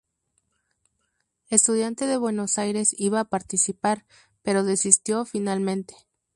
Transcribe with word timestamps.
Estudiantes 1.51 2.07
de 2.09 2.17
Buenos 2.17 2.57
Aires 2.57 2.95
iba 2.97 3.19
a 3.19 3.25
participar, 3.29 4.03
pero 4.41 4.63
desistió 4.63 5.25
finalmente. 5.25 5.93